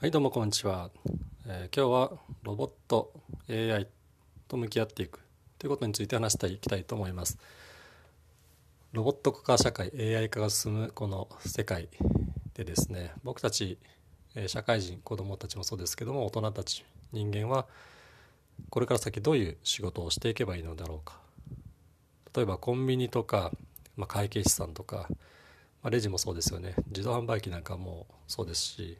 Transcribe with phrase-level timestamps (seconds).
[0.00, 0.88] はいどうもこんにちは、
[1.46, 3.12] えー今日はロボット
[3.50, 3.86] AI
[4.48, 5.20] と向き合っていく
[5.58, 7.36] ということについて話していきたいと思います。
[8.94, 11.90] ロボット化社会 AI 化が進むこの世界
[12.54, 13.76] でですね僕たち
[14.34, 16.82] え社会人子どもたちもそうですけども大人たち
[17.12, 17.66] 人間は
[18.70, 21.20] これから先どういう仕事をしていけばいいのだろうか。
[22.34, 23.52] 例えばコンビニとか、
[23.98, 25.08] まあ、会計士さんとか、
[25.82, 26.74] まあ、レジもそうですよね。
[26.86, 28.96] 自動販売機なんかもそうですし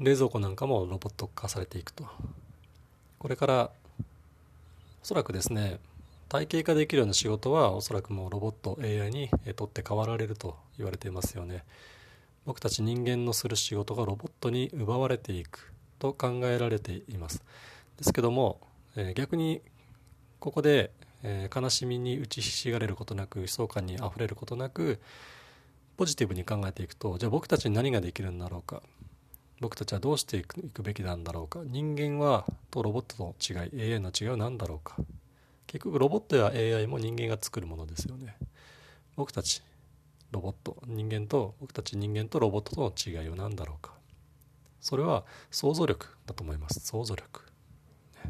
[0.00, 2.04] 冷蔵庫なんかもロボット化されていくと。
[3.18, 3.70] これから
[5.02, 5.80] おそらくですね
[6.28, 11.64] 体系化できるような仕事はおそらくもうロボット AI にえー取って代わられると言われていますよね。
[12.46, 17.42] 僕たち人間のする仕事がロボットに奪われていくと考えられています。
[17.96, 18.60] ですけども、
[18.96, 19.60] え逆に
[20.38, 20.92] ここで、
[21.24, 25.00] え悲しみに打ちひしがれることなく悲壮感にあふれることなく
[25.96, 28.82] ポジティブに考えていくとじゃあ僕たちに何ができるんだろうか。
[29.60, 31.60] 僕たちはどうしていくべきなんだろうか。
[31.64, 34.96] 人間はとロボットの違い AI の違いは何だろうか。
[35.66, 38.36] 結局ロボットや AI も人間が作るものですよね。
[39.16, 39.62] 僕たち
[40.30, 43.92] ロボット人間と僕たち人間とロボットとの違いは何だろうか。
[44.80, 46.80] それは想像力だと思います。
[46.80, 47.42] 想像力、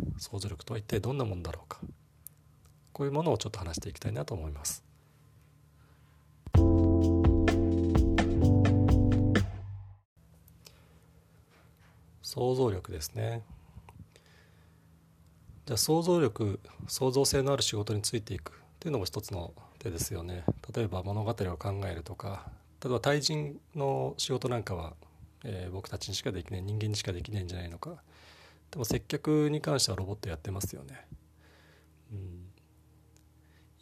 [0.01, 0.13] ね。
[0.19, 1.79] 想像力とは一体どんなものだろうか。
[2.93, 4.88] こういうものをちょっと話していきたいなと思います。
[12.29, 13.43] 想像力ですね。
[15.65, 18.53] じゃあ想像力創造性のある仕事についていく。
[18.53, 20.45] っていうのも一つの手ですよね。
[20.77, 22.51] 例えば物語を考えるとか。
[22.85, 24.93] 例えば対人の仕事なんかは、
[25.43, 28.03] えー僕たちにしかできない人間にしかできないんじゃないのか。
[28.71, 31.07] でも接客に関してはロボットやってますよね、
[32.13, 32.45] うん、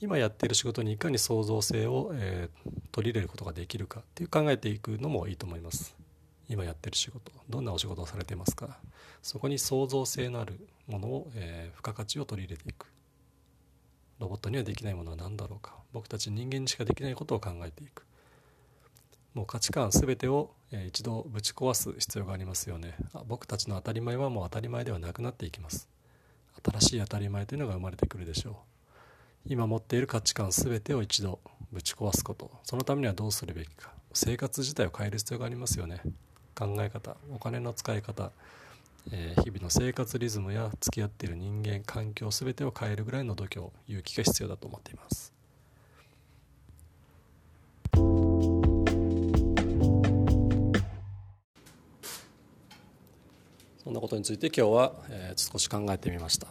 [0.00, 5.96] 今やってる仕事にいかに創造性を、えー取り入れることができるかっていう考えていくのもいいと思います。
[6.48, 8.78] 今やってる仕事どんなお仕事をされてますか？
[9.22, 12.86] そこに創造性のあるものを、えー付加価値を取り入れていく。
[14.18, 15.74] ロボットにはできないものは何だろうか？
[15.92, 18.04] 僕たち人間にしかできないことを考えていく。
[19.34, 22.94] もう価値観全てを、えー一度ぶち壊す必要がありますよね。
[23.26, 25.88] 僕たちの当たり前はもう当たり前ではなくなっていきます。
[26.64, 28.54] 新しい当たり前というのが生まれてくるでしょう。
[29.46, 31.40] 今持っている価値観全てを一度
[31.70, 32.50] ぶち壊すこと。
[32.62, 33.92] そのためにはどうするべきか。
[34.12, 36.00] 生活自体を変える必要がありますよね。
[36.58, 38.32] 考え方お金の使い方、
[39.12, 45.32] えー日々の生活リズムや付き合っている人間環境全てを変えるぐらいの度胸勇気が必要だと思っています。
[53.84, 56.48] そんなことについて今日は、えー少し考えてみました。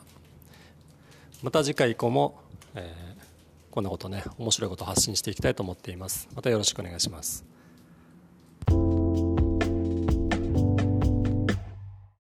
[1.41, 2.39] また次回以降も、
[2.75, 3.25] えー
[3.71, 6.29] こんなことね面白いことを発信していきたいと思っています。
[6.33, 7.54] またよろしくお願いします。